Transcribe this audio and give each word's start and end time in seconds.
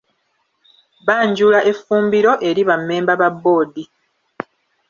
Banjula 1.05 1.59
effumbiro 1.71 2.31
eri 2.49 2.61
bammemba 2.69 3.13
ba 3.21 3.29
Bboodi. 3.35 3.83